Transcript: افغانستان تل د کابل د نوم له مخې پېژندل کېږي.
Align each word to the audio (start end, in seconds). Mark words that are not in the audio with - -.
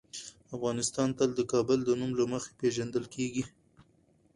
افغانستان 0.55 1.07
تل 1.17 1.29
د 1.35 1.41
کابل 1.51 1.79
د 1.83 1.89
نوم 1.99 2.11
له 2.19 2.25
مخې 2.31 2.51
پېژندل 2.59 3.05
کېږي. 3.15 3.43